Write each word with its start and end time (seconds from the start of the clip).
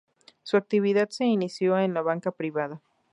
Su 0.41 0.57
actividad 0.57 1.09
se 1.11 1.25
inició 1.25 1.77
en 1.77 1.93
la 1.93 2.01
banca 2.01 2.31
privada. 2.31 2.81